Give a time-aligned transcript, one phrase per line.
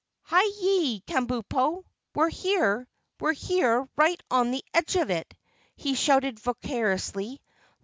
[0.23, 1.83] "Hi, yi, Kabumpo!
[2.15, 2.87] We're here!
[3.19, 5.31] We're here, right on the edge of it!"
[5.75, 7.39] he shouted vociferously.